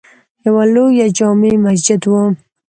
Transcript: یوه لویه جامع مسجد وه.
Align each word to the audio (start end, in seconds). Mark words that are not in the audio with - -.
یوه 0.45 0.63
لویه 0.73 1.07
جامع 1.17 1.53
مسجد 1.65 2.01
وه. 2.11 2.23